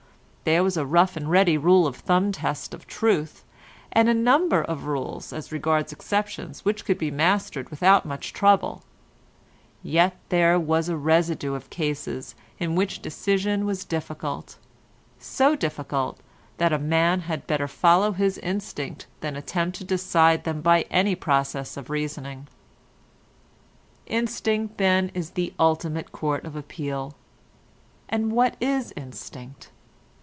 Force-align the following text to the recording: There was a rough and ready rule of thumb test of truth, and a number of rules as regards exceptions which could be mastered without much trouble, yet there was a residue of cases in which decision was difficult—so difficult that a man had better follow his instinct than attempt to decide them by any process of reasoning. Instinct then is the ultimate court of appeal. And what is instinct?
There 0.43 0.63
was 0.65 0.75
a 0.75 0.85
rough 0.87 1.15
and 1.15 1.31
ready 1.31 1.57
rule 1.57 1.87
of 1.87 1.95
thumb 1.95 2.33
test 2.33 2.73
of 2.73 2.85
truth, 2.85 3.45
and 3.91 4.09
a 4.09 4.13
number 4.13 4.61
of 4.61 4.83
rules 4.85 5.31
as 5.31 5.51
regards 5.51 5.93
exceptions 5.93 6.65
which 6.65 6.83
could 6.83 6.97
be 6.97 7.09
mastered 7.11 7.69
without 7.69 8.05
much 8.05 8.33
trouble, 8.33 8.83
yet 9.81 10.17
there 10.27 10.59
was 10.59 10.89
a 10.89 10.97
residue 10.97 11.53
of 11.53 11.69
cases 11.69 12.35
in 12.59 12.75
which 12.75 13.01
decision 13.01 13.65
was 13.65 13.85
difficult—so 13.85 15.55
difficult 15.55 16.19
that 16.57 16.73
a 16.73 16.79
man 16.79 17.21
had 17.21 17.47
better 17.47 17.67
follow 17.67 18.11
his 18.11 18.37
instinct 18.39 19.05
than 19.21 19.37
attempt 19.37 19.77
to 19.77 19.83
decide 19.85 20.43
them 20.43 20.59
by 20.59 20.81
any 20.89 21.15
process 21.15 21.77
of 21.77 21.89
reasoning. 21.89 22.47
Instinct 24.07 24.79
then 24.79 25.11
is 25.13 25.29
the 25.29 25.53
ultimate 25.59 26.11
court 26.11 26.43
of 26.45 26.57
appeal. 26.57 27.15
And 28.09 28.31
what 28.33 28.57
is 28.59 28.91
instinct? 28.97 29.69